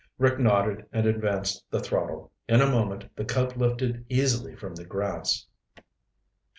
[0.17, 2.31] Rick nodded and advanced the throttle.
[2.49, 5.45] In a moment the Cub lifted easily from the grass.